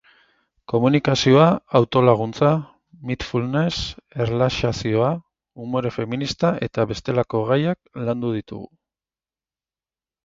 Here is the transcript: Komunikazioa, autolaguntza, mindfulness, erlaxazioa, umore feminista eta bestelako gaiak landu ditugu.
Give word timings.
Komunikazioa, 0.71 1.43
autolaguntza, 1.79 2.53
mindfulness, 3.11 3.77
erlaxazioa, 4.25 5.11
umore 5.67 5.93
feminista 5.99 6.55
eta 6.69 6.87
bestelako 6.93 7.47
gaiak 7.53 8.05
landu 8.09 8.37
ditugu. 8.39 8.67